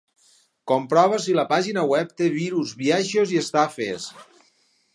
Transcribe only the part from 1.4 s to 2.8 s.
pàgina web té virus,